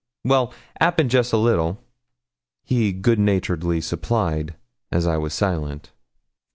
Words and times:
Well, 0.23 0.51
'appen, 0.79 1.09
jest 1.09 1.31
a 1.31 1.37
little,' 1.37 1.83
he 2.63 2.91
good 2.91 3.19
naturedly 3.19 3.81
supplied, 3.81 4.55
as 4.91 5.05
I 5.05 5.17
was 5.17 5.31
silent. 5.31 5.91